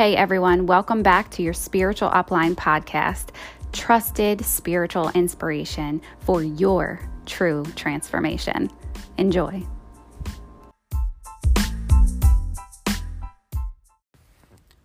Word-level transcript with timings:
Hey 0.00 0.16
everyone, 0.16 0.64
welcome 0.64 1.02
back 1.02 1.30
to 1.32 1.42
your 1.42 1.52
Spiritual 1.52 2.08
Upline 2.08 2.54
podcast, 2.54 3.34
trusted 3.72 4.42
spiritual 4.42 5.10
inspiration 5.10 6.00
for 6.20 6.42
your 6.42 7.06
true 7.26 7.66
transformation. 7.76 8.70
Enjoy. 9.18 9.62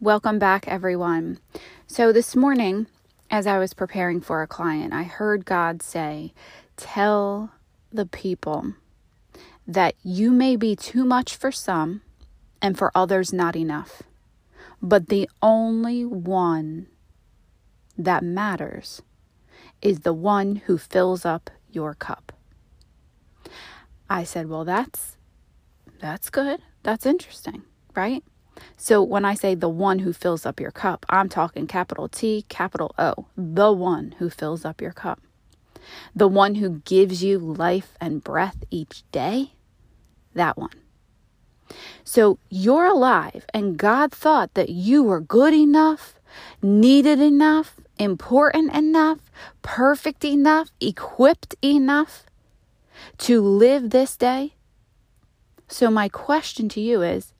Welcome 0.02 0.38
back, 0.38 0.68
everyone. 0.68 1.40
So, 1.88 2.12
this 2.12 2.36
morning, 2.36 2.88
as 3.32 3.48
I 3.48 3.58
was 3.58 3.74
preparing 3.74 4.20
for 4.20 4.42
a 4.42 4.48
client, 4.48 4.92
I 4.92 5.04
heard 5.04 5.46
God 5.46 5.82
say, 5.82 6.34
Tell 6.76 7.54
the 7.90 8.06
people 8.06 8.74
that 9.66 9.96
you 10.04 10.32
may 10.32 10.58
be 10.58 10.76
too 10.76 11.06
much 11.06 11.38
for 11.38 11.54
some 11.54 12.02
and 12.62 12.78
for 12.78 12.92
others 12.94 13.32
not 13.32 13.56
enough. 13.56 14.04
But 14.86 15.10
the 15.10 15.28
only 15.42 16.06
one 16.06 16.86
that 17.98 18.24
matters 18.24 19.02
is 19.82 20.02
the 20.02 20.14
one 20.14 20.58
who 20.68 20.78
fills 20.78 21.26
up 21.26 21.50
your 21.72 21.96
cup. 21.96 22.32
I 24.08 24.24
said, 24.24 24.48
"Well, 24.48 24.64
that's 24.64 25.18
that's 26.00 26.30
good. 26.30 26.62
That's 26.84 27.08
interesting, 27.08 27.64
right?" 27.96 28.24
So 28.78 29.02
when 29.02 29.26
I 29.26 29.34
say 29.34 29.56
the 29.56 29.70
one 29.70 30.00
who 30.00 30.14
fills 30.14 30.46
up 30.46 30.60
your 30.60 30.70
cup, 30.70 31.04
I'm 31.10 31.30
talking 31.30 31.66
capital 31.66 32.08
T, 32.08 32.46
capital 32.48 32.94
O, 33.00 33.26
the 33.36 33.74
one 33.74 34.14
who 34.20 34.30
fills 34.30 34.66
up 34.66 34.82
your 34.82 34.94
cup. 34.94 35.20
The 36.16 36.28
one 36.28 36.56
who 36.56 36.82
gives 36.86 37.24
you 37.24 37.40
life 37.40 37.98
and 38.00 38.24
breath 38.24 38.64
each 38.70 39.04
day, 39.12 39.54
that 40.36 40.60
one. 40.60 40.85
So 42.04 42.38
you're 42.50 42.86
alive, 42.86 43.46
and 43.54 43.78
God 43.78 44.12
thought 44.12 44.54
that 44.54 44.70
you 44.70 45.04
were 45.04 45.20
good 45.20 45.54
enough, 45.54 46.20
needed 46.62 47.20
enough, 47.20 47.76
important 47.98 48.74
enough, 48.74 49.20
perfect 49.62 50.24
enough, 50.24 50.72
equipped 50.80 51.56
enough 51.62 52.26
to 53.20 53.42
live 53.42 53.90
this 53.90 54.16
day. 54.16 54.54
So, 55.68 55.90
my 55.90 56.10
question 56.10 56.70
to 56.70 56.82
you 56.82 57.02
is 57.02 57.34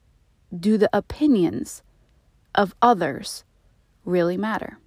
do 0.58 0.76
the 0.76 0.90
opinions 0.92 1.82
of 2.54 2.74
others 2.82 3.44
really 4.04 4.36
matter? 4.36 4.78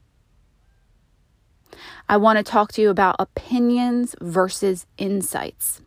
I 2.08 2.18
want 2.18 2.38
to 2.38 2.44
talk 2.44 2.74
to 2.74 2.82
you 2.82 2.90
about 2.90 3.16
opinions 3.20 4.16
versus 4.20 4.86
insights. 4.98 5.82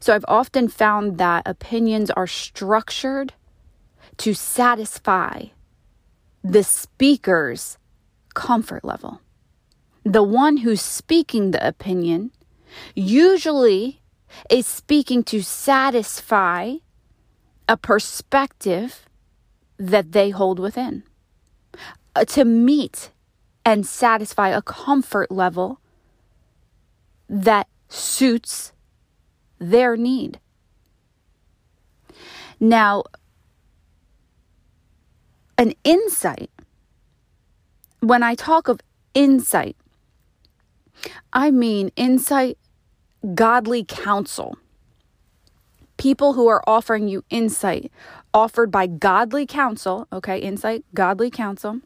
So 0.00 0.14
I've 0.14 0.24
often 0.28 0.68
found 0.68 1.18
that 1.18 1.42
opinions 1.46 2.10
are 2.10 2.26
structured 2.26 3.34
to 4.18 4.34
satisfy 4.34 5.46
the 6.42 6.64
speaker's 6.64 7.78
comfort 8.34 8.84
level. 8.84 9.20
The 10.04 10.22
one 10.22 10.58
who's 10.58 10.82
speaking 10.82 11.50
the 11.50 11.66
opinion 11.66 12.32
usually 12.94 14.00
is 14.50 14.66
speaking 14.66 15.22
to 15.24 15.42
satisfy 15.42 16.76
a 17.68 17.76
perspective 17.76 19.06
that 19.78 20.12
they 20.12 20.30
hold 20.30 20.58
within, 20.58 21.04
uh, 22.16 22.24
to 22.24 22.44
meet 22.44 23.10
and 23.64 23.86
satisfy 23.86 24.48
a 24.48 24.62
comfort 24.62 25.30
level 25.30 25.80
that 27.28 27.68
suits 27.88 28.71
their 29.62 29.96
need. 29.96 30.38
Now, 32.58 33.04
an 35.56 35.74
insight, 35.84 36.50
when 38.00 38.22
I 38.22 38.34
talk 38.34 38.68
of 38.68 38.80
insight, 39.14 39.76
I 41.32 41.50
mean 41.50 41.90
insight, 41.96 42.58
godly 43.34 43.84
counsel. 43.84 44.58
People 45.96 46.32
who 46.32 46.48
are 46.48 46.62
offering 46.66 47.06
you 47.06 47.24
insight 47.30 47.92
offered 48.34 48.70
by 48.70 48.86
godly 48.86 49.46
counsel, 49.46 50.08
okay, 50.12 50.38
insight, 50.38 50.84
godly 50.94 51.30
counsel, 51.30 51.80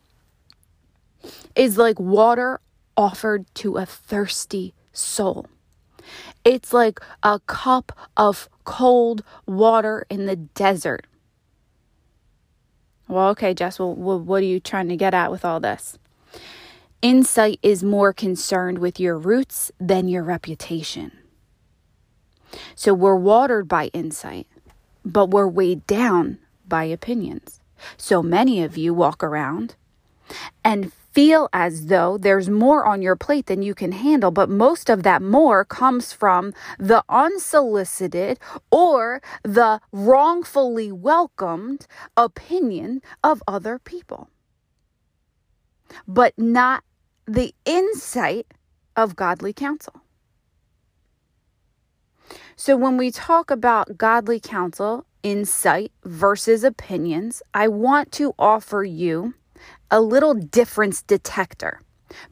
is 1.55 1.77
like 1.77 1.99
water 2.01 2.61
offered 2.97 3.47
to 3.55 3.77
a 3.77 3.84
thirsty 3.84 4.72
soul. 4.93 5.47
It's 6.47 6.73
like 6.73 7.01
a 7.25 7.41
cup 7.41 7.91
of 8.17 8.49
cold 8.65 9.25
water 9.47 10.07
in 10.09 10.27
the 10.27 10.37
desert. 10.37 11.09
Well, 13.09 13.31
okay, 13.31 13.53
Jess, 13.53 13.81
well, 13.81 13.95
what 13.95 14.43
are 14.43 14.47
you 14.47 14.61
trying 14.61 14.89
to 14.89 14.97
get 14.97 15.12
at 15.12 15.33
with 15.33 15.45
all 15.45 15.59
this? 15.59 15.99
Insight 17.03 17.59
is 17.65 17.83
more 17.83 18.12
concerned 18.12 18.79
with 18.79 19.01
your 19.01 19.19
roots 19.19 19.73
than 19.81 20.07
your 20.09 20.23
reputation. 20.23 21.12
So 22.77 22.95
we're 22.95 23.17
watered 23.17 23.67
by 23.67 23.89
insight, 23.89 24.47
but 25.05 25.31
we're 25.31 25.49
weighed 25.49 25.84
down 25.89 26.39
by 26.69 26.84
opinions. 26.84 27.61
So 27.97 28.23
many 28.23 28.63
of 28.63 28.78
you 28.78 28.95
walk 28.95 29.25
around 29.25 29.75
and 30.65 30.93
feel 31.16 31.49
as 31.54 31.87
though 31.87 32.19
there's 32.19 32.50
more 32.50 32.84
on 32.84 33.00
your 33.00 33.16
plate 33.16 33.47
than 33.47 33.62
you 33.62 33.75
can 33.75 33.93
handle, 33.93 34.31
but 34.31 34.50
most 34.50 34.91
of 34.91 35.03
that 35.03 35.22
more 35.22 35.65
comes 35.65 36.12
from 36.12 36.53
the 36.78 37.03
unsolicited 37.09 38.38
or 38.71 39.22
the 39.43 39.81
wrongfully 39.93 40.93
welcomed 40.93 41.87
opinion 42.19 43.00
of 43.25 43.43
other 43.49 43.78
people, 43.78 44.28
but 46.06 46.34
not 46.37 46.84
the 47.25 47.54
insight 47.65 48.53
of 48.94 49.16
godly 49.16 49.54
counsel. 49.54 50.03
So, 52.56 52.77
when 52.77 52.98
we 52.98 53.10
talk 53.10 53.50
about 53.50 53.97
godly 53.97 54.38
counsel, 54.38 55.06
insight 55.22 55.93
versus 56.04 56.62
opinions, 56.62 57.43
I 57.54 57.69
want 57.69 58.12
to 58.12 58.34
offer 58.38 58.84
you 58.84 59.33
a 59.91 60.01
little 60.01 60.35
difference 60.35 61.03
detector. 61.03 61.81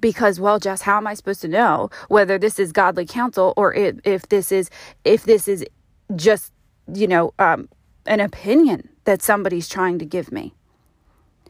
Because, 0.00 0.38
well, 0.38 0.58
Jess, 0.58 0.82
how 0.82 0.96
am 0.98 1.06
I 1.06 1.14
supposed 1.14 1.40
to 1.42 1.48
know 1.48 1.90
whether 2.08 2.38
this 2.38 2.58
is 2.58 2.72
godly 2.72 3.06
counsel 3.06 3.52
or 3.56 3.74
if, 3.74 3.96
if 4.04 4.28
this 4.28 4.52
is 4.52 4.70
if 5.04 5.24
this 5.24 5.48
is 5.48 5.64
just 6.14 6.52
you 6.92 7.08
know 7.08 7.34
um, 7.38 7.68
an 8.06 8.20
opinion 8.20 8.88
that 9.04 9.20
somebody's 9.20 9.68
trying 9.68 9.98
to 9.98 10.04
give 10.04 10.30
me? 10.30 10.54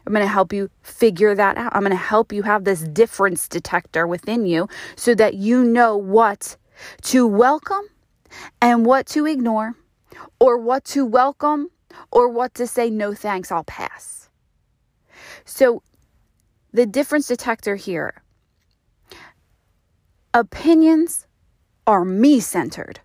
I'm 0.06 0.12
going 0.12 0.24
to 0.24 0.32
help 0.32 0.52
you 0.52 0.70
figure 0.82 1.34
that 1.34 1.56
out. 1.56 1.74
I'm 1.74 1.80
going 1.80 1.90
to 1.90 1.96
help 1.96 2.32
you 2.32 2.42
have 2.42 2.64
this 2.64 2.82
difference 2.82 3.48
detector 3.48 4.06
within 4.06 4.46
you 4.46 4.68
so 4.96 5.14
that 5.14 5.34
you 5.34 5.64
know 5.64 5.96
what 5.96 6.56
to 7.02 7.26
welcome 7.26 7.84
and 8.60 8.84
what 8.84 9.06
to 9.06 9.26
ignore, 9.26 9.74
or 10.40 10.58
what 10.58 10.84
to 10.84 11.04
welcome 11.04 11.70
or 12.10 12.28
what 12.28 12.54
to 12.54 12.66
say, 12.66 12.90
no 12.90 13.14
thanks, 13.14 13.52
I'll 13.52 13.64
pass. 13.64 14.28
So, 15.44 15.82
the 16.74 16.84
difference 16.84 17.28
detector 17.28 17.76
here 17.76 18.24
opinions 20.34 21.26
are 21.86 22.04
me 22.04 22.40
centered. 22.40 22.98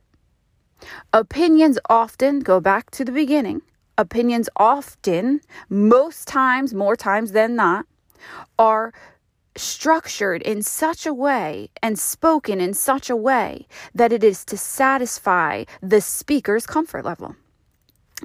Opinions 1.14 1.78
often 1.88 2.40
go 2.40 2.60
back 2.60 2.90
to 2.92 3.06
the 3.06 3.12
beginning. 3.12 3.62
Opinions 3.98 4.50
often, 4.56 5.42
most 5.70 6.28
times, 6.28 6.74
more 6.74 6.96
times 6.96 7.34
than 7.34 7.56
not, 7.56 7.86
are 8.58 8.94
structured 9.56 10.42
in 10.42 10.64
such 10.64 11.06
a 11.06 11.14
way 11.14 11.70
and 11.84 12.00
spoken 12.00 12.60
in 12.60 12.74
such 12.74 13.10
a 13.10 13.16
way 13.16 13.68
that 13.94 14.12
it 14.12 14.24
is 14.24 14.44
to 14.46 14.58
satisfy 14.58 15.66
the 15.82 16.02
speaker's 16.02 16.66
comfort 16.66 17.06
level. 17.06 17.36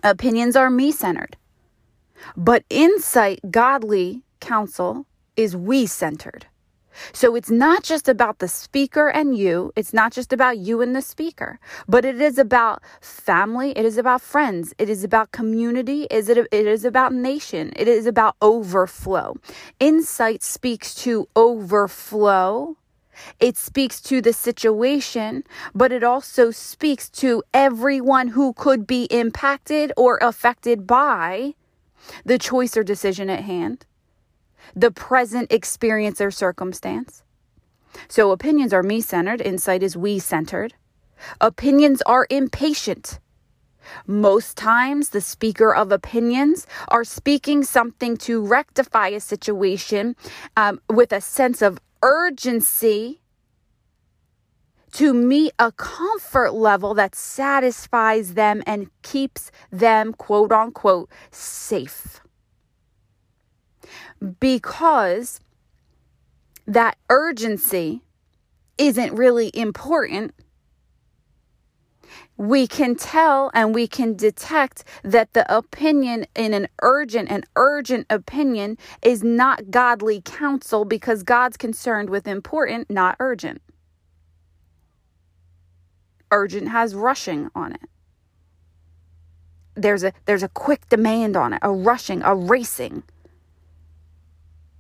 Opinions 0.03 0.57
are 0.57 0.71
me 0.71 0.93
centered, 0.93 1.37
but 2.37 2.65
insight, 2.71 3.41
godly 3.51 4.23
counsel, 4.41 5.07
is 5.37 5.57
we 5.57 5.87
centered. 5.87 6.47
So 7.13 7.35
it's 7.35 7.51
not 7.51 7.83
just 7.83 8.09
about 8.09 8.39
the 8.39 8.49
speaker 8.49 9.09
and 9.09 9.37
you. 9.37 9.73
It's 9.77 9.93
not 9.93 10.13
just 10.13 10.33
about 10.33 10.59
you 10.59 10.81
and 10.81 10.95
the 10.95 11.03
speaker, 11.03 11.59
but 11.89 12.05
it 12.05 12.21
is 12.21 12.39
about 12.39 12.83
family. 13.01 13.73
It 13.77 13.85
is 13.85 13.99
about 13.99 14.21
friends. 14.21 14.75
It 14.79 14.89
is 14.89 15.05
about 15.05 15.33
community. 15.33 16.07
Is 16.11 16.29
it, 16.29 16.39
it 16.39 16.67
is 16.67 16.85
about 16.85 17.13
nation. 17.13 17.73
It 17.77 17.89
is 17.89 18.07
about 18.07 18.37
overflow. 18.41 19.37
Insight 19.81 20.43
speaks 20.43 20.95
to 20.97 21.29
overflow. 21.35 22.77
It 23.39 23.57
speaks 23.57 24.01
to 24.03 24.21
the 24.21 24.33
situation, 24.33 25.45
but 25.73 25.93
it 25.93 26.03
also 26.03 26.51
speaks 26.51 27.09
to 27.11 27.45
everyone 27.53 28.29
who 28.29 28.53
could 28.53 28.87
be 28.89 29.05
impacted 29.05 29.93
or 29.97 30.19
affected 30.21 30.85
by 30.87 31.55
the 32.25 32.39
choice 32.39 32.77
or 32.77 32.83
decision 32.83 33.31
at 33.31 33.45
hand 33.45 33.87
the 34.75 34.91
present 34.91 35.53
experience 35.53 36.21
or 36.21 36.31
circumstance. 36.31 37.23
So 38.09 38.31
opinions 38.31 38.73
are 38.73 38.83
me 38.83 39.01
centered, 39.01 39.41
insight 39.41 39.83
is 39.83 39.97
we 39.97 40.19
centered. 40.19 40.75
Opinions 41.41 42.03
are 42.03 42.27
impatient. 42.31 43.19
Most 44.07 44.57
times, 44.57 45.11
the 45.11 45.21
speaker 45.21 45.75
of 45.75 45.93
opinions 45.93 46.67
are 46.89 47.05
speaking 47.05 47.63
something 47.63 48.17
to 48.19 48.45
rectify 48.45 49.09
a 49.09 49.21
situation 49.21 50.17
um, 50.57 50.81
with 50.89 51.13
a 51.13 51.21
sense 51.21 51.63
of 51.63 51.79
urgency 52.03 53.21
to 54.93 55.13
meet 55.13 55.53
a 55.59 55.73
comfort 55.73 56.55
level 56.55 56.95
that 56.95 57.15
satisfies 57.15 58.35
them 58.35 58.63
and 58.67 58.91
keeps 59.03 59.51
them, 59.71 60.13
quote 60.13 60.53
unquote, 60.53 61.11
safe. 61.31 62.21
Because 64.41 65.41
that 66.67 66.97
urgency 67.11 68.03
isn't 68.79 69.15
really 69.15 69.51
important 69.55 70.35
we 72.37 72.67
can 72.67 72.97
tell 72.97 73.51
and 73.55 73.75
we 73.75 73.87
can 73.87 74.15
detect 74.15 74.85
that 75.05 75.33
the 75.35 75.55
opinion 75.55 76.27
in 76.35 76.53
an 76.53 76.69
urgent 76.83 77.31
and 77.31 77.47
urgent 77.57 78.07
opinion 78.11 78.77
is 79.03 79.23
not 79.23 79.71
godly 79.71 80.21
counsel 80.21 80.85
because 80.85 81.23
God's 81.23 81.57
concerned 81.57 82.11
with 82.11 82.27
important, 82.27 82.91
not 82.91 83.17
urgent. 83.21 83.63
Urgent 86.33 86.69
has 86.69 86.95
rushing 86.95 87.51
on 87.55 87.73
it. 87.73 87.83
There's 89.77 90.03
a 90.03 90.13
there's 90.25 90.43
a 90.43 90.49
quick 90.49 90.89
demand 90.89 91.37
on 91.37 91.53
it, 91.53 91.61
a 91.63 91.71
rushing, 91.71 92.23
a 92.23 92.35
racing. 92.35 93.05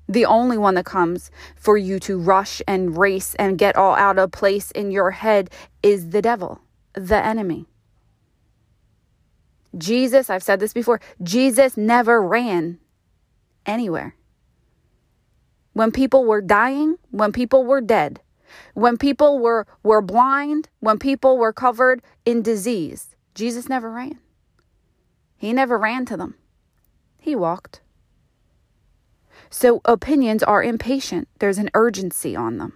The 0.09 0.27
only 0.27 0.59
one 0.59 0.75
that 0.75 0.85
comes 0.85 1.31
for 1.56 1.77
you 1.77 1.99
to 2.01 2.19
rush 2.19 2.61
and 2.69 2.97
race 2.97 3.35
and 3.37 3.59
get 3.59 3.77
all 3.77 3.95
out 3.95 4.19
of 4.19 4.33
place 4.33 4.71
in 4.71 4.91
your 4.91 5.12
head 5.12 5.51
is 5.83 6.11
the 6.11 6.23
devil 6.23 6.61
the 6.95 7.25
enemy. 7.25 7.67
Jesus, 9.77 10.31
I've 10.31 10.43
said 10.43 10.61
this 10.61 10.73
before, 10.73 11.01
Jesus 11.23 11.77
never 11.77 12.23
ran 12.23 12.79
anywhere. 13.67 14.15
When 15.73 15.91
people 15.91 16.25
were 16.25 16.41
dying, 16.41 16.97
when 17.11 17.33
people 17.33 17.65
were 17.65 17.81
dead, 17.81 18.21
when 18.75 18.97
people 18.97 19.41
were, 19.41 19.67
were 19.83 20.01
blind, 20.01 20.69
when 20.79 20.99
people 20.99 21.37
were 21.37 21.53
covered 21.53 22.03
in 22.25 22.43
disease, 22.43 23.17
Jesus 23.35 23.69
never 23.69 23.91
ran. 23.91 24.21
He 25.37 25.53
never 25.53 25.77
ran 25.77 26.06
to 26.06 26.17
them, 26.17 26.37
he 27.19 27.35
walked. 27.35 27.81
So 29.50 29.81
opinions 29.85 30.43
are 30.43 30.62
impatient, 30.62 31.29
there's 31.38 31.58
an 31.58 31.70
urgency 31.75 32.35
on 32.35 32.58
them. 32.58 32.73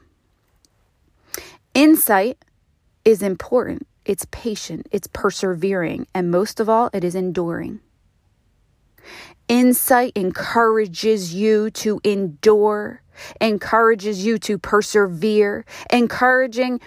Insight 1.75 2.39
is 3.05 3.23
important 3.23 3.87
it's 4.09 4.27
patient, 4.31 4.89
it's 4.91 5.07
persevering, 5.07 6.07
and 6.15 6.31
most 6.31 6.61
of 6.61 6.69
all, 6.69 6.89
it 6.95 7.05
is 7.05 7.15
enduring. 7.15 7.81
Insight 9.49 10.13
encourages 10.17 11.35
you 11.35 11.71
to 11.73 12.01
endure, 12.03 13.03
encourages 13.41 14.25
you 14.25 14.39
to 14.39 14.59
persevere, 14.59 15.67
encouraging 15.91 16.81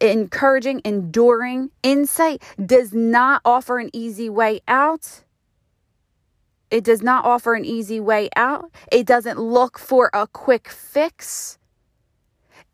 encouraging 0.00 0.80
enduring. 0.84 1.70
Insight 1.82 2.42
does 2.64 2.92
not 2.92 3.40
offer 3.44 3.78
an 3.78 3.90
easy 3.92 4.28
way 4.28 4.60
out. 4.66 5.23
It 6.70 6.84
does 6.84 7.02
not 7.02 7.24
offer 7.24 7.54
an 7.54 7.64
easy 7.64 8.00
way 8.00 8.28
out. 8.36 8.70
It 8.90 9.06
doesn't 9.06 9.38
look 9.38 9.78
for 9.78 10.10
a 10.12 10.26
quick 10.26 10.68
fix. 10.68 11.58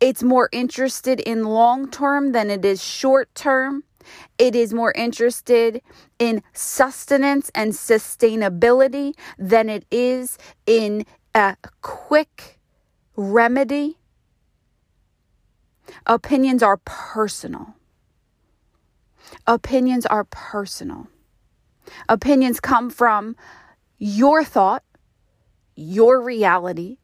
It's 0.00 0.22
more 0.22 0.48
interested 0.52 1.20
in 1.20 1.44
long 1.44 1.90
term 1.90 2.32
than 2.32 2.50
it 2.50 2.64
is 2.64 2.82
short 2.82 3.34
term. 3.34 3.84
It 4.38 4.56
is 4.56 4.72
more 4.72 4.92
interested 4.92 5.82
in 6.18 6.42
sustenance 6.52 7.50
and 7.54 7.72
sustainability 7.72 9.14
than 9.38 9.68
it 9.68 9.84
is 9.90 10.38
in 10.66 11.04
a 11.34 11.56
quick 11.82 12.58
remedy. 13.16 13.98
Opinions 16.06 16.62
are 16.62 16.78
personal. 16.78 17.74
Opinions 19.46 20.06
are 20.06 20.24
personal. 20.24 21.08
Opinions 22.08 22.60
come 22.60 22.90
from 22.90 23.36
your 24.00 24.42
thought, 24.42 24.82
your 25.76 26.20
reality, 26.20 26.96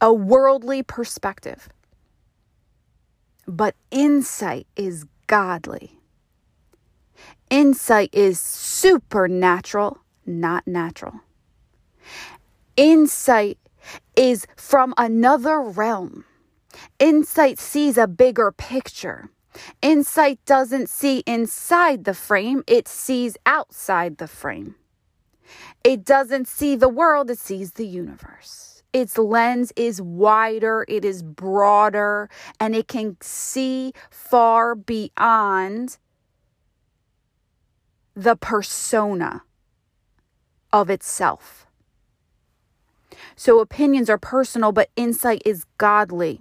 a 0.00 0.14
worldly 0.14 0.82
perspective. 0.84 1.68
But 3.46 3.74
insight 3.90 4.68
is 4.76 5.04
godly. 5.26 5.98
Insight 7.50 8.10
is 8.12 8.38
supernatural, 8.38 9.98
not 10.24 10.66
natural. 10.66 11.20
Insight 12.76 13.58
is 14.14 14.46
from 14.56 14.94
another 14.96 15.60
realm. 15.60 16.24
Insight 17.00 17.58
sees 17.58 17.98
a 17.98 18.06
bigger 18.06 18.52
picture. 18.52 19.30
Insight 19.82 20.38
doesn't 20.46 20.88
see 20.88 21.24
inside 21.26 22.04
the 22.04 22.14
frame, 22.14 22.62
it 22.68 22.86
sees 22.86 23.36
outside 23.44 24.18
the 24.18 24.28
frame. 24.28 24.76
It 25.84 26.04
doesn't 26.04 26.48
see 26.48 26.76
the 26.76 26.88
world, 26.88 27.30
it 27.30 27.38
sees 27.38 27.72
the 27.72 27.86
universe 27.86 28.78
its 28.92 29.18
lens 29.18 29.72
is 29.76 30.00
wider, 30.00 30.84
it 30.88 31.04
is 31.04 31.22
broader, 31.22 32.28
and 32.58 32.74
it 32.74 32.88
can 32.88 33.16
see 33.20 33.92
far 34.10 34.74
beyond 34.74 35.98
the 38.14 38.36
persona 38.36 39.42
of 40.72 40.90
itself. 40.90 41.66
So 43.36 43.60
opinions 43.60 44.10
are 44.10 44.18
personal, 44.18 44.72
but 44.72 44.90
insight 44.96 45.42
is 45.44 45.64
godly. 45.76 46.40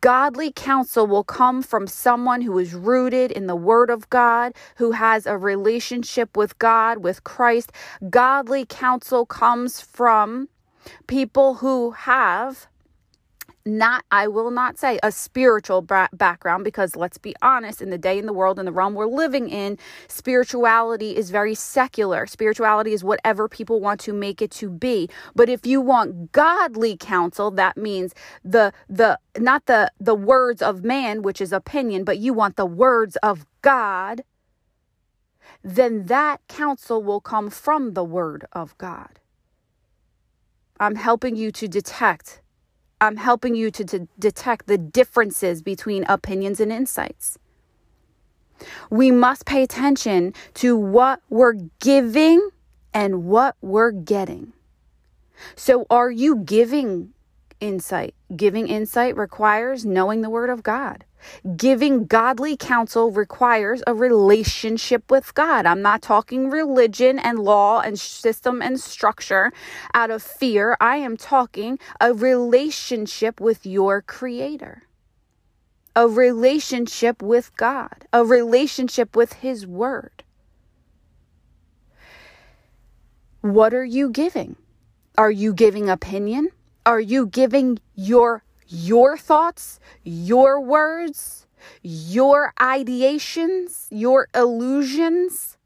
Godly 0.00 0.52
counsel 0.52 1.06
will 1.06 1.24
come 1.24 1.62
from 1.62 1.86
someone 1.86 2.42
who 2.42 2.58
is 2.58 2.74
rooted 2.74 3.30
in 3.30 3.46
the 3.46 3.56
Word 3.56 3.90
of 3.90 4.08
God, 4.10 4.54
who 4.76 4.92
has 4.92 5.26
a 5.26 5.38
relationship 5.38 6.36
with 6.36 6.58
God, 6.58 6.98
with 6.98 7.24
Christ. 7.24 7.72
Godly 8.10 8.66
counsel 8.66 9.26
comes 9.26 9.80
from 9.80 10.48
people 11.06 11.54
who 11.54 11.92
have 11.92 12.66
not 13.66 14.04
i 14.10 14.28
will 14.28 14.50
not 14.50 14.78
say 14.78 14.98
a 15.02 15.12
spiritual 15.12 15.82
bra- 15.82 16.08
background 16.12 16.64
because 16.64 16.96
let's 16.96 17.18
be 17.18 17.34
honest 17.42 17.82
in 17.82 17.90
the 17.90 17.98
day 17.98 18.18
in 18.18 18.26
the 18.26 18.32
world 18.32 18.58
in 18.58 18.66
the 18.66 18.72
realm 18.72 18.94
we're 18.94 19.06
living 19.06 19.50
in 19.50 19.78
spirituality 20.08 21.16
is 21.16 21.30
very 21.30 21.54
secular 21.54 22.26
spirituality 22.26 22.92
is 22.92 23.04
whatever 23.04 23.48
people 23.48 23.80
want 23.80 24.00
to 24.00 24.12
make 24.12 24.42
it 24.42 24.50
to 24.52 24.70
be 24.70 25.10
but 25.34 25.48
if 25.50 25.66
you 25.66 25.80
want 25.80 26.32
godly 26.32 26.96
counsel 26.96 27.50
that 27.50 27.76
means 27.76 28.14
the 28.44 28.72
the 28.88 29.18
not 29.38 29.66
the 29.66 29.92
the 30.00 30.14
words 30.14 30.62
of 30.62 30.84
man 30.84 31.22
which 31.22 31.40
is 31.42 31.52
opinion 31.52 32.04
but 32.04 32.18
you 32.18 32.32
want 32.34 32.56
the 32.56 32.66
words 32.66 33.16
of 33.16 33.46
god 33.62 34.22
then 35.64 36.06
that 36.06 36.40
counsel 36.48 37.02
will 37.02 37.20
come 37.20 37.50
from 37.50 37.94
the 37.94 38.04
word 38.04 38.46
of 38.52 38.78
god 38.78 39.20
I'm 40.78 40.96
helping 40.96 41.36
you 41.36 41.52
to 41.52 41.68
detect. 41.68 42.42
I'm 43.00 43.16
helping 43.16 43.54
you 43.54 43.70
to, 43.72 43.84
to 43.84 44.08
detect 44.18 44.66
the 44.66 44.78
differences 44.78 45.62
between 45.62 46.04
opinions 46.04 46.60
and 46.60 46.72
insights. 46.72 47.38
We 48.88 49.10
must 49.10 49.44
pay 49.44 49.62
attention 49.62 50.32
to 50.54 50.76
what 50.76 51.20
we're 51.28 51.54
giving 51.80 52.50
and 52.94 53.24
what 53.24 53.56
we're 53.60 53.90
getting. 53.90 54.54
So, 55.54 55.86
are 55.90 56.10
you 56.10 56.36
giving 56.36 57.12
insight? 57.60 58.14
Giving 58.34 58.68
insight 58.68 59.14
requires 59.16 59.84
knowing 59.84 60.22
the 60.22 60.30
Word 60.30 60.48
of 60.48 60.62
God. 60.62 61.04
Giving 61.56 62.06
godly 62.06 62.56
counsel 62.56 63.10
requires 63.10 63.82
a 63.86 63.94
relationship 63.94 65.10
with 65.10 65.34
God. 65.34 65.66
I'm 65.66 65.82
not 65.82 66.02
talking 66.02 66.50
religion 66.50 67.18
and 67.18 67.38
law 67.38 67.80
and 67.80 67.98
system 67.98 68.62
and 68.62 68.80
structure 68.80 69.52
out 69.94 70.10
of 70.10 70.22
fear. 70.22 70.76
I 70.80 70.96
am 70.96 71.16
talking 71.16 71.78
a 72.00 72.12
relationship 72.12 73.40
with 73.40 73.66
your 73.66 74.02
Creator, 74.02 74.82
a 75.94 76.08
relationship 76.08 77.22
with 77.22 77.56
God, 77.56 78.06
a 78.12 78.24
relationship 78.24 79.16
with 79.16 79.34
His 79.34 79.66
Word. 79.66 80.22
What 83.40 83.72
are 83.74 83.84
you 83.84 84.10
giving? 84.10 84.56
Are 85.16 85.30
you 85.30 85.54
giving 85.54 85.88
opinion? 85.88 86.50
Are 86.84 87.00
you 87.00 87.26
giving 87.26 87.78
your 87.94 88.42
your 88.68 89.16
thoughts, 89.16 89.80
your 90.04 90.60
words, 90.60 91.46
your 91.82 92.52
ideations, 92.60 93.86
your 93.90 94.28
illusions. 94.34 95.56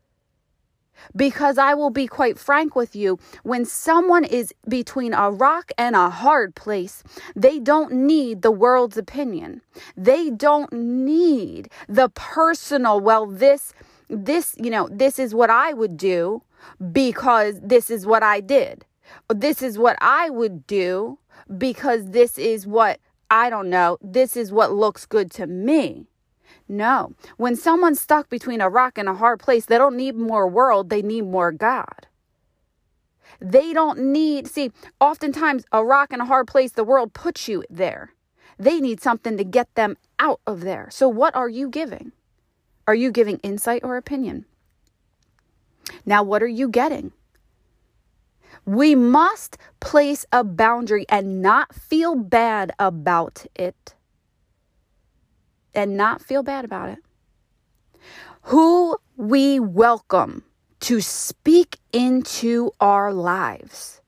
Because 1.16 1.57
I 1.57 1.73
will 1.75 1.90
be 1.90 2.07
quite 2.07 2.38
frank 2.38 2.76
with 2.76 2.95
you, 2.95 3.19
when 3.42 3.64
someone 3.64 4.25
is 4.25 4.52
between 4.69 5.14
a 5.14 5.30
rock 5.30 5.73
and 5.78 5.97
a 5.97 6.11
hard 6.11 6.54
place, 6.54 7.02
they 7.35 7.59
don't 7.59 7.92
need 7.92 8.42
the 8.42 8.50
world's 8.50 8.99
opinion. 8.99 9.62
They 9.97 10.28
don't 10.30 10.71
need 10.73 11.71
the 11.88 12.11
personal, 12.11 13.00
well, 13.00 13.26
this 13.26 13.73
this, 14.11 14.57
you 14.59 14.71
know, 14.71 14.88
this 14.90 15.19
is 15.19 15.35
what 15.35 15.50
I 15.50 15.73
would 15.73 15.97
do 15.97 16.42
because 16.92 17.61
this 17.62 17.90
is 17.90 18.07
what 18.07 18.23
I 18.23 18.40
did. 18.40 18.85
This 19.33 19.62
is 19.62 19.78
what 19.78 19.97
I 20.00 20.30
would 20.30 20.66
do 20.66 21.19
because 21.57 22.11
this 22.11 22.38
is 22.38 22.66
what 22.66 23.00
I 23.30 23.50
don't 23.50 23.71
know, 23.71 23.99
this 24.02 24.37
is 24.37 24.52
what 24.52 24.73
looks 24.73 25.07
good 25.07 25.30
to 25.33 25.47
me. 25.47 26.07
No. 26.69 27.14
When 27.37 27.57
someone's 27.57 28.00
stuck 28.00 28.28
between 28.28 28.61
a 28.61 28.69
rock 28.69 28.99
and 28.99 29.09
a 29.09 29.14
hard 29.14 29.40
place, 29.40 29.66
they 29.66 29.78
don't 29.78 29.97
need 29.97 30.16
more 30.16 30.49
world, 30.49 30.90
they 30.90 31.02
need 31.02 31.23
more 31.23 31.52
God. 31.52 32.07
They 33.40 33.73
don't 33.73 33.99
need, 33.99 34.49
see, 34.49 34.73
oftentimes 35.00 35.64
a 35.73 35.85
rock 35.85 36.12
and 36.12 36.23
a 36.23 36.26
hard 36.26 36.47
place, 36.47 36.73
the 36.73 36.85
world 36.85 37.12
puts 37.12 37.49
you 37.49 37.64
there. 37.71 38.12
They 38.59 38.80
need 38.80 39.00
something 39.00 39.37
to 39.37 39.45
get 39.45 39.75
them 39.75 39.97
out 40.19 40.40
of 40.47 40.61
there. 40.61 40.88
So, 40.90 41.09
what 41.09 41.35
are 41.35 41.49
you 41.49 41.69
giving? 41.69 42.12
Are 42.87 42.95
you 42.95 43.11
giving 43.11 43.38
insight 43.38 43.83
or 43.85 43.97
opinion? 43.97 44.45
Now, 46.04 46.23
what 46.23 46.42
are 46.42 46.49
you 46.49 46.69
getting? 46.69 47.12
We 48.64 48.95
must 48.95 49.57
place 49.80 50.25
a 50.33 50.45
boundary 50.45 51.07
and 51.09 51.42
not 51.42 51.75
feel 51.75 52.14
bad 52.14 52.73
about 52.78 53.47
it. 53.54 53.95
And 55.75 55.97
not 55.97 56.23
feel 56.23 56.42
bad 56.42 56.64
about 56.64 56.90
it. 56.90 56.99
Who 58.42 58.97
we 59.16 59.61
welcome 59.61 60.45
to 60.80 61.00
speak 61.00 61.78
into 61.92 62.73
our 62.80 63.12
lives. 63.12 64.00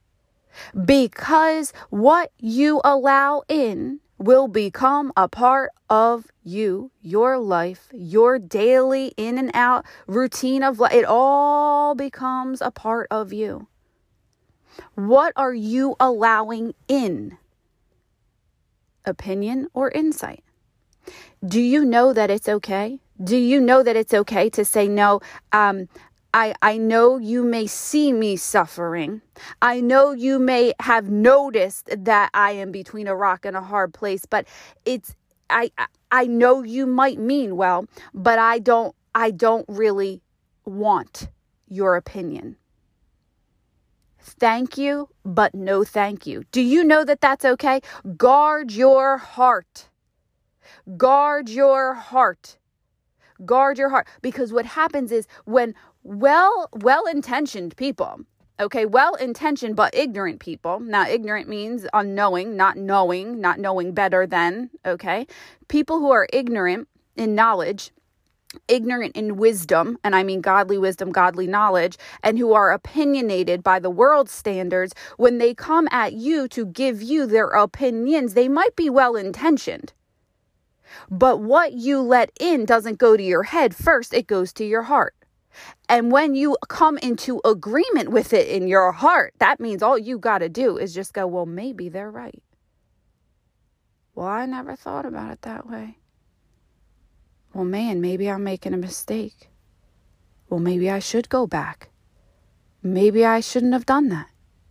Because 0.84 1.72
what 1.90 2.32
you 2.38 2.80
allow 2.84 3.42
in 3.48 4.00
will 4.18 4.48
become 4.48 5.12
a 5.16 5.28
part 5.28 5.70
of 5.90 6.26
you, 6.44 6.90
your 7.00 7.38
life, 7.38 7.88
your 7.92 8.38
daily 8.38 9.12
in 9.16 9.36
and 9.36 9.50
out 9.54 9.84
routine 10.06 10.62
of 10.62 10.78
life. 10.78 10.94
It 10.94 11.04
all 11.04 11.94
becomes 11.94 12.60
a 12.60 12.70
part 12.70 13.08
of 13.10 13.32
you. 13.32 13.66
What 14.94 15.32
are 15.36 15.54
you 15.54 15.96
allowing 16.00 16.74
in? 16.88 17.38
Opinion 19.04 19.68
or 19.74 19.90
insight? 19.90 20.44
Do 21.44 21.60
you 21.60 21.84
know 21.84 22.12
that 22.12 22.30
it's 22.30 22.48
okay? 22.48 23.00
Do 23.22 23.36
you 23.36 23.60
know 23.60 23.82
that 23.82 23.96
it's 23.96 24.14
okay 24.14 24.48
to 24.50 24.64
say 24.64 24.88
no? 24.88 25.20
Um, 25.52 25.88
I, 26.34 26.54
I 26.62 26.78
know 26.78 27.18
you 27.18 27.44
may 27.44 27.66
see 27.66 28.12
me 28.12 28.36
suffering. 28.36 29.20
I 29.60 29.80
know 29.80 30.12
you 30.12 30.38
may 30.38 30.72
have 30.80 31.10
noticed 31.10 31.90
that 31.96 32.30
I 32.32 32.52
am 32.52 32.72
between 32.72 33.06
a 33.06 33.14
rock 33.14 33.44
and 33.44 33.56
a 33.56 33.60
hard 33.60 33.92
place, 33.92 34.24
but 34.24 34.46
it's 34.84 35.14
I 35.50 35.70
I 36.10 36.26
know 36.26 36.62
you 36.62 36.86
might 36.86 37.18
mean 37.18 37.56
well, 37.56 37.84
but 38.14 38.38
I 38.38 38.58
don't 38.58 38.94
I 39.14 39.30
don't 39.30 39.66
really 39.68 40.22
want 40.64 41.28
your 41.68 41.96
opinion. 41.96 42.56
Thank 44.22 44.78
you, 44.78 45.08
but 45.24 45.54
no 45.54 45.82
thank 45.84 46.26
you. 46.26 46.44
Do 46.52 46.60
you 46.60 46.84
know 46.84 47.04
that 47.04 47.20
that's 47.20 47.44
okay? 47.44 47.80
Guard 48.16 48.70
your 48.72 49.18
heart. 49.18 49.88
Guard 50.96 51.48
your 51.48 51.94
heart. 51.94 52.56
Guard 53.44 53.78
your 53.78 53.88
heart 53.88 54.06
because 54.20 54.52
what 54.52 54.64
happens 54.64 55.10
is 55.10 55.26
when 55.44 55.74
well 56.04 56.68
well-intentioned 56.72 57.76
people 57.76 58.20
okay 58.60 58.86
well-intentioned 58.86 59.74
but 59.74 59.94
ignorant 59.94 60.40
people 60.40 60.80
now 60.80 61.06
ignorant 61.06 61.48
means 61.48 61.86
unknowing 61.92 62.56
not 62.56 62.76
knowing 62.76 63.40
not 63.40 63.58
knowing 63.58 63.92
better 63.92 64.26
than 64.26 64.68
okay 64.84 65.26
people 65.68 65.98
who 66.00 66.10
are 66.10 66.28
ignorant 66.32 66.88
in 67.16 67.34
knowledge 67.34 67.92
ignorant 68.68 69.16
in 69.16 69.36
wisdom, 69.36 69.98
and 70.04 70.14
I 70.14 70.22
mean 70.22 70.40
godly 70.40 70.78
wisdom, 70.78 71.10
godly 71.10 71.46
knowledge, 71.46 71.96
and 72.22 72.38
who 72.38 72.52
are 72.52 72.72
opinionated 72.72 73.62
by 73.62 73.78
the 73.78 73.90
world's 73.90 74.32
standards, 74.32 74.94
when 75.16 75.38
they 75.38 75.54
come 75.54 75.88
at 75.90 76.14
you 76.14 76.48
to 76.48 76.66
give 76.66 77.02
you 77.02 77.26
their 77.26 77.48
opinions, 77.48 78.34
they 78.34 78.48
might 78.48 78.76
be 78.76 78.90
well 78.90 79.16
intentioned. 79.16 79.92
But 81.10 81.40
what 81.40 81.72
you 81.72 82.00
let 82.00 82.30
in 82.38 82.64
doesn't 82.64 82.98
go 82.98 83.16
to 83.16 83.22
your 83.22 83.44
head 83.44 83.74
first, 83.74 84.12
it 84.12 84.26
goes 84.26 84.52
to 84.54 84.64
your 84.64 84.82
heart. 84.82 85.14
And 85.88 86.10
when 86.10 86.34
you 86.34 86.56
come 86.68 86.98
into 86.98 87.40
agreement 87.44 88.10
with 88.10 88.32
it 88.32 88.48
in 88.48 88.68
your 88.68 88.92
heart, 88.92 89.34
that 89.38 89.60
means 89.60 89.82
all 89.82 89.98
you 89.98 90.18
got 90.18 90.38
to 90.38 90.48
do 90.48 90.78
is 90.78 90.94
just 90.94 91.12
go, 91.12 91.26
well, 91.26 91.46
maybe 91.46 91.88
they're 91.88 92.10
right. 92.10 92.42
Well, 94.14 94.26
I 94.26 94.46
never 94.46 94.76
thought 94.76 95.06
about 95.06 95.32
it 95.32 95.42
that 95.42 95.66
way. 95.66 95.98
Well, 97.54 97.64
man, 97.64 98.00
maybe 98.00 98.30
I'm 98.30 98.44
making 98.44 98.74
a 98.74 98.78
mistake. 98.78 99.50
Well, 100.48 100.60
maybe 100.60 100.90
I 100.90 100.98
should 100.98 101.28
go 101.28 101.46
back. 101.46 101.90
Maybe 102.82 103.24
I 103.24 103.40
shouldn't 103.40 103.72
have 103.72 103.86
done 103.86 104.08
that. 104.08 104.28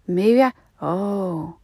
Maybe 0.08 0.42
I, 0.42 0.54
oh, 0.82 1.58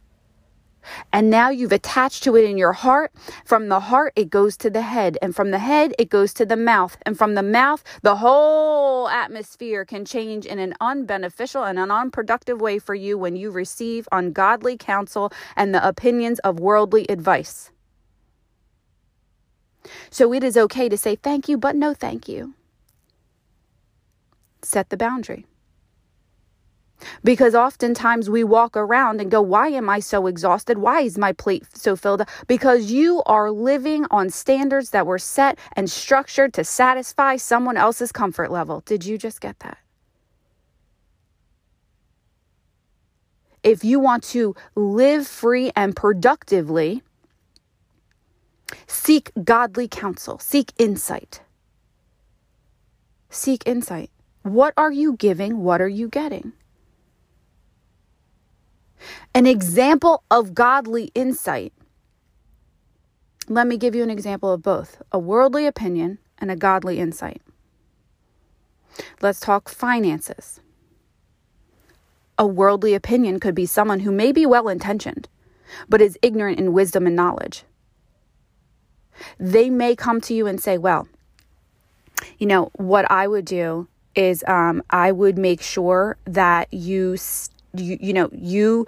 and 1.12 1.30
now 1.30 1.50
you've 1.50 1.72
attached 1.72 2.22
to 2.24 2.36
it 2.36 2.44
in 2.44 2.58
your 2.58 2.72
heart. 2.72 3.12
From 3.44 3.68
the 3.68 3.80
heart, 3.80 4.12
it 4.16 4.30
goes 4.30 4.56
to 4.58 4.70
the 4.70 4.82
head. 4.82 5.18
And 5.20 5.34
from 5.34 5.50
the 5.50 5.58
head, 5.58 5.94
it 5.98 6.08
goes 6.08 6.32
to 6.34 6.46
the 6.46 6.56
mouth. 6.56 6.96
And 7.02 7.16
from 7.16 7.34
the 7.34 7.42
mouth, 7.42 7.82
the 8.02 8.16
whole 8.16 9.08
atmosphere 9.08 9.84
can 9.84 10.04
change 10.04 10.46
in 10.46 10.58
an 10.58 10.74
unbeneficial 10.80 11.68
and 11.68 11.78
an 11.78 11.90
unproductive 11.90 12.60
way 12.60 12.78
for 12.78 12.94
you 12.94 13.18
when 13.18 13.36
you 13.36 13.50
receive 13.50 14.08
ungodly 14.12 14.76
counsel 14.76 15.32
and 15.56 15.74
the 15.74 15.86
opinions 15.86 16.38
of 16.40 16.60
worldly 16.60 17.06
advice. 17.08 17.70
So 20.10 20.32
it 20.32 20.44
is 20.44 20.56
okay 20.56 20.88
to 20.88 20.96
say 20.96 21.16
thank 21.16 21.48
you, 21.48 21.58
but 21.58 21.76
no 21.76 21.94
thank 21.94 22.28
you. 22.28 22.54
Set 24.62 24.90
the 24.90 24.96
boundary. 24.96 25.46
Because 27.22 27.54
oftentimes 27.54 28.28
we 28.28 28.42
walk 28.42 28.76
around 28.76 29.20
and 29.20 29.30
go, 29.30 29.40
Why 29.40 29.68
am 29.68 29.88
I 29.88 30.00
so 30.00 30.26
exhausted? 30.26 30.78
Why 30.78 31.02
is 31.02 31.16
my 31.16 31.32
plate 31.32 31.64
so 31.72 31.94
filled 31.96 32.22
up? 32.22 32.28
Because 32.46 32.90
you 32.90 33.22
are 33.26 33.50
living 33.50 34.04
on 34.10 34.30
standards 34.30 34.90
that 34.90 35.06
were 35.06 35.18
set 35.18 35.58
and 35.74 35.88
structured 35.90 36.52
to 36.54 36.64
satisfy 36.64 37.36
someone 37.36 37.76
else's 37.76 38.12
comfort 38.12 38.50
level. 38.50 38.82
Did 38.84 39.04
you 39.04 39.16
just 39.16 39.40
get 39.40 39.60
that? 39.60 39.78
If 43.62 43.84
you 43.84 44.00
want 44.00 44.22
to 44.24 44.54
live 44.74 45.26
free 45.26 45.70
and 45.76 45.94
productively, 45.94 47.02
seek 48.86 49.30
godly 49.44 49.88
counsel, 49.88 50.38
seek 50.38 50.72
insight. 50.78 51.42
Seek 53.30 53.62
insight. 53.66 54.10
What 54.42 54.74
are 54.76 54.92
you 54.92 55.14
giving? 55.16 55.62
What 55.62 55.80
are 55.80 55.88
you 55.88 56.08
getting? 56.08 56.52
An 59.34 59.46
example 59.46 60.24
of 60.30 60.54
godly 60.54 61.10
insight. 61.14 61.72
Let 63.48 63.66
me 63.66 63.76
give 63.76 63.94
you 63.94 64.02
an 64.02 64.10
example 64.10 64.52
of 64.52 64.62
both 64.62 65.00
a 65.12 65.18
worldly 65.18 65.66
opinion 65.66 66.18
and 66.38 66.50
a 66.50 66.56
godly 66.56 66.98
insight. 66.98 67.42
Let's 69.20 69.40
talk 69.40 69.68
finances. 69.68 70.60
A 72.38 72.46
worldly 72.46 72.94
opinion 72.94 73.40
could 73.40 73.54
be 73.54 73.66
someone 73.66 74.00
who 74.00 74.12
may 74.12 74.32
be 74.32 74.46
well 74.46 74.68
intentioned, 74.68 75.28
but 75.88 76.00
is 76.00 76.18
ignorant 76.22 76.58
in 76.58 76.72
wisdom 76.72 77.06
and 77.06 77.16
knowledge. 77.16 77.64
They 79.38 79.70
may 79.70 79.96
come 79.96 80.20
to 80.22 80.34
you 80.34 80.46
and 80.46 80.60
say, 80.60 80.78
Well, 80.78 81.08
you 82.38 82.46
know, 82.46 82.70
what 82.74 83.10
I 83.10 83.26
would 83.28 83.44
do 83.44 83.88
is 84.14 84.44
um, 84.48 84.82
I 84.90 85.12
would 85.12 85.38
make 85.38 85.62
sure 85.62 86.16
that 86.24 86.72
you 86.72 87.16
you 87.74 87.98
you 88.00 88.12
know 88.12 88.28
you 88.32 88.86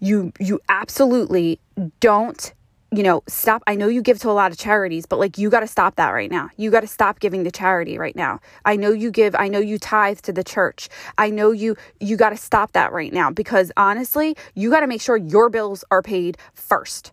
you 0.00 0.32
you 0.40 0.60
absolutely 0.68 1.60
don't 2.00 2.52
you 2.90 3.02
know 3.02 3.22
stop. 3.28 3.62
I 3.66 3.76
know 3.76 3.86
you 3.88 4.02
give 4.02 4.18
to 4.20 4.30
a 4.30 4.32
lot 4.32 4.50
of 4.50 4.58
charities 4.58 5.06
but 5.06 5.18
like 5.18 5.38
you 5.38 5.50
got 5.50 5.60
to 5.60 5.66
stop 5.66 5.96
that 5.96 6.10
right 6.10 6.30
now. 6.30 6.50
You 6.56 6.70
got 6.70 6.80
to 6.80 6.86
stop 6.86 7.20
giving 7.20 7.44
to 7.44 7.50
charity 7.50 7.96
right 7.96 8.16
now. 8.16 8.40
I 8.64 8.76
know 8.76 8.90
you 8.90 9.10
give 9.10 9.34
i 9.36 9.48
know 9.48 9.60
you 9.60 9.78
tithe 9.78 10.20
to 10.20 10.32
the 10.32 10.44
church. 10.44 10.88
I 11.16 11.30
know 11.30 11.52
you 11.52 11.76
you 12.00 12.16
got 12.16 12.30
to 12.30 12.36
stop 12.36 12.72
that 12.72 12.92
right 12.92 13.12
now 13.12 13.30
because 13.30 13.70
honestly 13.76 14.36
you 14.54 14.70
got 14.70 14.80
to 14.80 14.86
make 14.86 15.00
sure 15.00 15.16
your 15.16 15.48
bills 15.48 15.84
are 15.90 16.02
paid 16.02 16.38
first 16.54 17.12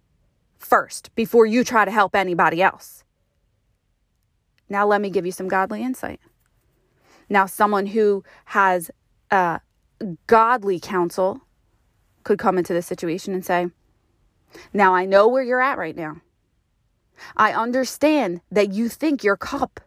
first 0.60 1.14
before 1.16 1.46
you 1.46 1.64
try 1.64 1.86
to 1.86 1.92
help 1.92 2.16
anybody 2.16 2.62
else 2.62 3.04
now 4.70 4.86
let 4.86 5.02
me 5.02 5.10
give 5.10 5.26
you 5.26 5.32
some 5.32 5.48
godly 5.48 5.82
insight 5.82 6.20
now 7.30 7.46
someone 7.46 7.88
who 7.88 8.24
has 8.46 8.92
uh 9.32 9.60
godly 10.28 10.80
counsel 10.80 11.42
could 12.24 12.40
come 12.40 12.58
into 12.58 12.74
this 12.74 12.88
situation 12.88 13.34
and 13.34 13.46
say, 13.46 13.68
Now 14.74 14.94
I 14.94 15.06
know 15.06 15.28
where 15.28 15.44
you're 15.44 15.62
at 15.62 15.78
right 15.78 15.96
now. 15.96 16.18
I 17.36 17.54
understand 17.54 18.42
that 18.52 18.72
you 18.72 18.88
think 18.88 19.24
your 19.24 19.36
cup, 19.36 19.80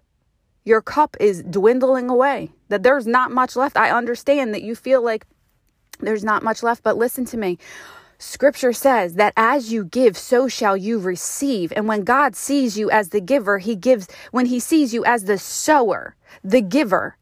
your 0.64 0.83
cup 0.83 1.17
is 1.19 1.43
dwindling 1.43 2.11
away, 2.11 2.52
that 2.69 2.83
there's 2.83 3.07
not 3.07 3.31
much 3.31 3.57
left. 3.57 3.76
I 3.76 3.91
understand 3.91 4.52
that 4.55 4.62
you 4.62 4.75
feel 4.75 5.02
like 5.02 5.26
there's 6.00 6.25
not 6.25 6.43
much 6.43 6.62
left, 6.62 6.83
but 6.83 6.97
listen 6.97 7.25
to 7.26 7.37
me. 7.37 7.59
Scripture 8.23 8.73
says 8.73 9.14
that 9.14 9.33
as 9.37 9.73
you 9.73 9.85
give, 9.85 10.17
so 10.17 10.47
shall 10.47 10.76
you 10.76 11.00
receive. 11.00 11.73
And 11.75 11.88
when 11.88 12.05
God 12.05 12.37
sees 12.37 12.79
you 12.79 12.88
as 12.88 13.09
the 13.09 13.21
giver, 13.21 13.59
He 13.59 13.75
gives, 13.75 14.07
when 14.31 14.47
He 14.47 14.61
sees 14.61 14.95
you 14.95 15.05
as 15.05 15.25
the 15.25 15.38
sower, 15.38 16.14
the 16.45 16.61
giver, 16.61 17.17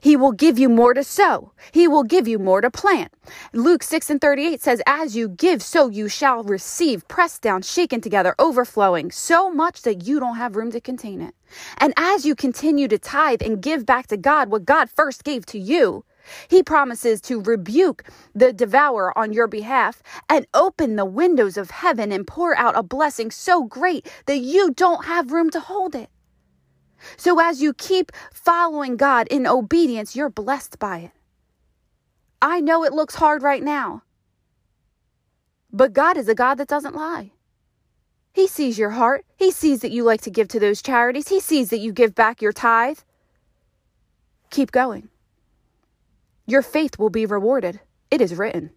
He 0.00 0.14
will 0.14 0.30
give 0.30 0.56
you 0.56 0.68
more 0.68 0.94
to 0.94 1.02
sow. 1.02 1.50
He 1.72 1.88
will 1.88 2.04
give 2.04 2.28
you 2.28 2.38
more 2.38 2.60
to 2.60 2.70
plant. 2.70 3.12
Luke 3.52 3.82
6 3.82 4.08
and 4.10 4.20
38 4.20 4.62
says, 4.62 4.80
As 4.86 5.16
you 5.16 5.28
give, 5.28 5.60
so 5.60 5.88
you 5.88 6.08
shall 6.08 6.44
receive, 6.44 7.08
pressed 7.08 7.42
down, 7.42 7.62
shaken 7.62 8.00
together, 8.00 8.36
overflowing, 8.38 9.10
so 9.10 9.50
much 9.50 9.82
that 9.82 10.06
you 10.06 10.20
don't 10.20 10.36
have 10.36 10.54
room 10.54 10.70
to 10.70 10.80
contain 10.80 11.20
it. 11.20 11.34
And 11.78 11.92
as 11.96 12.24
you 12.24 12.36
continue 12.36 12.86
to 12.86 12.98
tithe 12.98 13.42
and 13.42 13.60
give 13.60 13.84
back 13.84 14.06
to 14.06 14.16
God 14.16 14.50
what 14.50 14.64
God 14.64 14.88
first 14.88 15.24
gave 15.24 15.46
to 15.46 15.58
you, 15.58 16.04
he 16.48 16.62
promises 16.62 17.20
to 17.22 17.40
rebuke 17.40 18.04
the 18.34 18.52
devourer 18.52 19.16
on 19.16 19.32
your 19.32 19.46
behalf 19.46 20.02
and 20.28 20.46
open 20.54 20.96
the 20.96 21.04
windows 21.04 21.56
of 21.56 21.70
heaven 21.70 22.12
and 22.12 22.26
pour 22.26 22.56
out 22.56 22.76
a 22.76 22.82
blessing 22.82 23.30
so 23.30 23.64
great 23.64 24.10
that 24.26 24.38
you 24.38 24.72
don't 24.72 25.04
have 25.04 25.32
room 25.32 25.50
to 25.50 25.60
hold 25.60 25.94
it. 25.94 26.10
So 27.16 27.40
as 27.40 27.60
you 27.60 27.74
keep 27.74 28.12
following 28.32 28.96
God 28.96 29.28
in 29.28 29.46
obedience, 29.46 30.16
you're 30.16 30.30
blessed 30.30 30.78
by 30.78 30.98
it. 30.98 31.10
I 32.40 32.60
know 32.60 32.84
it 32.84 32.92
looks 32.92 33.14
hard 33.14 33.42
right 33.42 33.62
now, 33.62 34.02
but 35.72 35.92
God 35.92 36.16
is 36.16 36.28
a 36.28 36.34
God 36.34 36.56
that 36.56 36.68
doesn't 36.68 36.94
lie. 36.94 37.32
He 38.32 38.46
sees 38.48 38.78
your 38.78 38.90
heart. 38.90 39.24
He 39.36 39.50
sees 39.50 39.80
that 39.80 39.92
you 39.92 40.02
like 40.02 40.20
to 40.22 40.30
give 40.30 40.48
to 40.48 40.60
those 40.60 40.82
charities. 40.82 41.28
He 41.28 41.40
sees 41.40 41.70
that 41.70 41.78
you 41.78 41.92
give 41.92 42.14
back 42.14 42.42
your 42.42 42.52
tithe. 42.52 42.98
Keep 44.50 44.72
going. 44.72 45.08
Your 46.46 46.62
faith 46.62 46.98
will 46.98 47.10
be 47.10 47.26
rewarded. 47.26 47.80
It 48.10 48.20
is 48.20 48.34
written. 48.34 48.70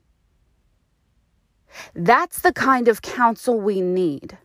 That's 1.93 2.39
the 2.41 2.53
kind 2.53 2.88
of 2.88 3.01
counsel 3.01 3.59
we 3.59 3.81
need. 3.81 4.38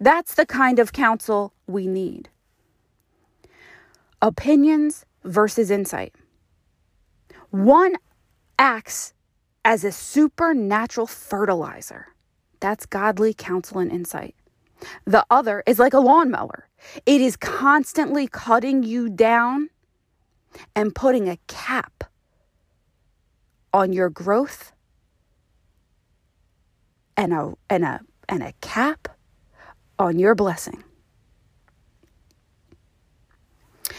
That's 0.00 0.34
the 0.34 0.46
kind 0.46 0.78
of 0.78 0.92
counsel 0.92 1.54
we 1.66 1.86
need. 1.86 2.28
Opinions 4.20 5.06
versus 5.22 5.70
insight. 5.70 6.14
One 7.50 7.94
acts 8.58 9.14
as 9.64 9.84
a 9.84 9.92
supernatural 9.92 11.06
fertilizer. 11.06 12.08
That's 12.60 12.86
godly 12.86 13.34
counsel 13.34 13.78
and 13.78 13.90
insight. 13.90 14.34
The 15.04 15.24
other 15.30 15.62
is 15.66 15.78
like 15.78 15.94
a 15.94 16.00
lawnmower. 16.00 16.68
It 17.06 17.20
is 17.20 17.36
constantly 17.36 18.26
cutting 18.26 18.82
you 18.82 19.08
down 19.08 19.70
and 20.74 20.94
putting 20.94 21.28
a 21.28 21.38
cap 21.46 22.04
on 23.72 23.92
your 23.92 24.08
growth 24.08 24.72
and 27.16 27.32
a 27.32 27.54
and 27.68 27.84
a 27.84 28.00
and 28.28 28.42
a 28.42 28.52
cap 28.60 29.08
on 29.98 30.18
your 30.18 30.34
blessing. 30.34 30.82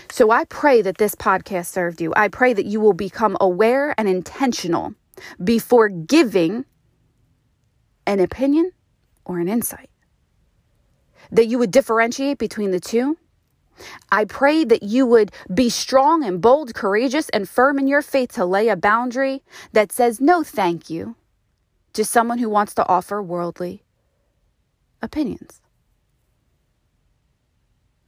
So 0.10 0.32
I 0.32 0.46
pray 0.46 0.82
that 0.82 0.98
this 0.98 1.16
podcast 1.16 1.68
served 1.68 2.00
you. 2.00 2.14
I 2.16 2.30
pray 2.30 2.54
that 2.54 2.66
you 2.66 2.80
will 2.80 2.94
become 2.94 3.36
aware 3.42 3.94
and 3.98 4.08
intentional 4.08 4.94
before 5.44 5.90
giving 5.90 6.66
an 8.08 8.20
opinion 8.20 8.72
or 9.26 9.40
an 9.40 9.48
insight. 9.48 9.90
That 11.32 11.48
you 11.48 11.58
would 11.60 11.72
differentiate 11.72 12.38
between 12.38 12.72
the 12.72 12.80
two. 12.80 13.18
I 14.12 14.26
pray 14.26 14.64
that 14.66 14.84
you 14.84 15.06
would 15.06 15.32
be 15.54 15.70
strong 15.70 16.24
and 16.24 16.42
bold, 16.42 16.74
courageous, 16.74 17.30
and 17.30 17.48
firm 17.50 17.80
in 17.80 17.88
your 17.88 18.02
faith 18.02 18.34
to 18.34 18.46
lay 18.46 18.70
a 18.70 18.76
boundary 18.76 19.44
that 19.74 19.92
says 19.92 20.22
no 20.22 20.44
thank 20.44 20.90
you 20.90 21.16
to 21.94 22.06
someone 22.06 22.40
who 22.40 22.50
wants 22.50 22.74
to 22.76 22.88
offer 22.88 23.22
worldly 23.22 23.84
opinions. 25.02 25.62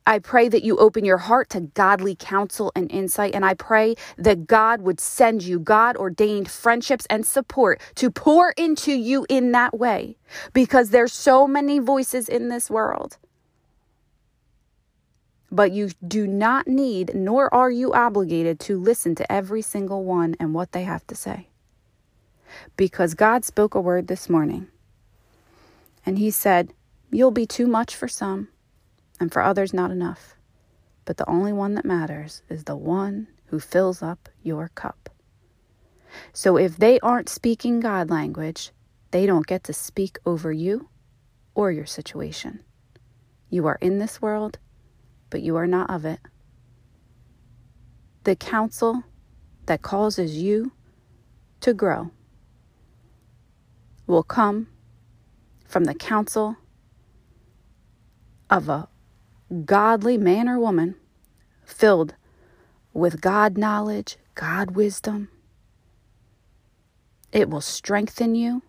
I 0.07 0.19
pray 0.19 0.47
that 0.49 0.63
you 0.63 0.77
open 0.77 1.03
your 1.03 1.17
heart 1.17 1.49
to 1.49 1.61
godly 1.61 2.15
counsel 2.15 2.71
and 2.75 2.89
insight. 2.91 3.35
And 3.35 3.45
I 3.45 3.53
pray 3.55 3.95
that 4.17 4.47
God 4.47 4.81
would 4.81 5.01
send 5.01 5.43
you 5.43 5.59
God 5.59 5.97
ordained 5.97 6.49
friendships 6.49 7.05
and 7.09 7.25
support 7.25 7.81
to 7.95 8.09
pour 8.09 8.51
into 8.57 8.93
you 8.93 9.25
in 9.29 9.51
that 9.51 9.77
way 9.77 10.17
because 10.53 10.91
there's 10.91 11.13
so 11.13 11.45
many 11.45 11.79
voices 11.79 12.29
in 12.29 12.47
this 12.47 12.69
world. 12.69 13.17
But 15.51 15.71
you 15.71 15.89
do 16.05 16.27
not 16.27 16.67
need, 16.67 17.15
nor 17.15 17.53
are 17.53 17.71
you 17.71 17.93
obligated 17.93 18.59
to 18.61 18.79
listen 18.79 19.15
to 19.15 19.31
every 19.31 19.61
single 19.61 20.03
one 20.03 20.35
and 20.39 20.53
what 20.53 20.73
they 20.73 20.83
have 20.83 21.07
to 21.07 21.15
say. 21.15 21.47
Because 22.75 23.13
God 23.13 23.45
spoke 23.45 23.75
a 23.75 23.81
word 23.81 24.07
this 24.07 24.29
morning. 24.29 24.67
And 26.05 26.17
He 26.17 26.31
said, 26.31 26.73
You'll 27.11 27.31
be 27.31 27.45
too 27.45 27.67
much 27.67 27.95
for 27.95 28.07
some 28.07 28.49
and 29.19 29.31
for 29.31 29.41
others 29.41 29.73
not 29.73 29.91
enough. 29.91 30.35
But 31.05 31.17
the 31.17 31.29
only 31.29 31.53
one 31.53 31.75
that 31.75 31.85
matters 31.85 32.41
is 32.49 32.65
the 32.65 32.75
one 32.75 33.27
who 33.45 33.59
fills 33.59 34.01
up 34.01 34.27
your 34.43 34.69
cup. 34.69 35.09
So 36.33 36.57
if 36.57 36.77
they 36.77 36.99
aren't 36.99 37.29
speaking 37.29 37.79
God 37.79 38.09
language, 38.09 38.71
they 39.11 39.25
don't 39.25 39.47
get 39.47 39.63
to 39.65 39.73
speak 39.73 40.19
over 40.25 40.51
you 40.51 40.89
or 41.55 41.71
your 41.71 41.85
situation. 41.85 42.61
You 43.49 43.65
are 43.67 43.77
in 43.81 43.99
this 43.99 44.21
world, 44.21 44.59
but 45.29 45.41
you 45.41 45.55
are 45.55 45.67
not 45.67 45.89
of 45.89 46.05
it. 46.05 46.19
The 48.23 48.35
counsel 48.35 49.03
that 49.65 49.81
causes 49.81 50.37
you 50.37 50.71
to 51.61 51.73
grow 51.73 52.11
will 54.05 54.23
come 54.23 54.67
from 55.65 55.83
the 55.85 55.93
counsel 55.95 56.55
of 58.49 58.69
a 58.69 58.87
godly 59.65 60.17
man 60.17 60.47
or 60.47 60.59
woman 60.59 60.95
filled 61.65 62.15
with 62.93 63.21
God 63.21 63.57
knowledge, 63.57 64.17
God 64.35 64.71
wisdom. 64.71 65.29
It 67.31 67.49
will 67.49 67.61
strengthen 67.61 68.35
you. 68.35 68.63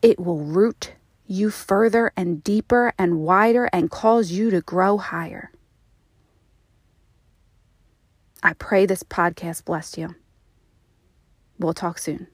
It 0.00 0.18
will 0.18 0.40
root 0.40 0.94
you 1.32 1.50
further 1.50 2.12
and 2.16 2.44
deeper 2.44 2.92
and 2.98 3.20
wider 3.20 3.68
and 3.72 3.90
cause 3.90 4.30
you 4.30 4.50
to 4.50 4.60
grow 4.60 4.98
higher. 4.98 5.50
I 8.42 8.52
pray 8.54 8.86
this 8.86 9.02
podcast 9.02 9.64
blessed 9.64 9.98
you. 9.98 10.14
We'll 11.58 11.74
talk 11.74 11.98
soon. 11.98 12.26